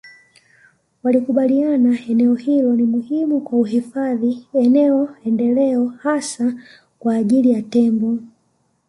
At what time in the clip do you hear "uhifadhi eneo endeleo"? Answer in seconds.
3.59-5.87